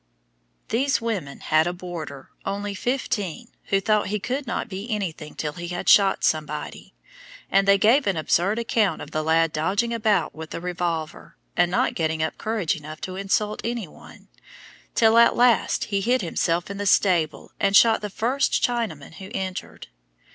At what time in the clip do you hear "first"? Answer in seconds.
18.09-18.53